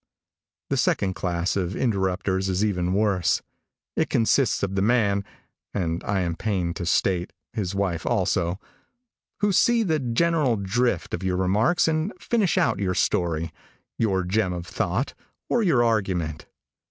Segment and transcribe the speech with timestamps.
[0.71, 3.43] The second class of interrupters is even worse.
[3.95, 5.23] It consists of the man
[5.75, 8.59] and, I am pained to state, his wife also
[9.41, 13.53] who see the general drift of your remarks and finish out your story,
[13.99, 15.13] your gem of thought
[15.49, 16.47] or your argument.